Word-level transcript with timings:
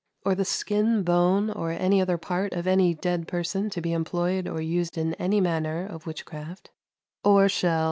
or 0.25 0.33
the 0.33 0.43
skin, 0.43 1.03
bone, 1.03 1.51
or 1.51 1.69
any 1.69 2.01
other 2.01 2.17
part 2.17 2.53
of 2.53 2.65
any 2.65 2.91
dead 2.95 3.27
person 3.27 3.69
to 3.69 3.79
be 3.81 3.93
employed 3.93 4.47
or 4.47 4.59
used 4.59 4.97
in 4.97 5.13
any 5.19 5.39
manner 5.39 5.85
of 5.85 6.07
witchcraft,... 6.07 6.71
or 7.23 7.47
shall 7.47 7.79